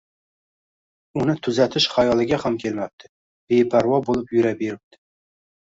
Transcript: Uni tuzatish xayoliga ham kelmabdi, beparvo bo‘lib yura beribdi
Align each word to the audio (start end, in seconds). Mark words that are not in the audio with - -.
Uni 1.25 1.35
tuzatish 1.49 1.87
xayoliga 1.97 2.41
ham 2.47 2.59
kelmabdi, 2.65 3.13
beparvo 3.55 4.05
bo‘lib 4.11 4.37
yura 4.39 4.59
beribdi 4.65 5.03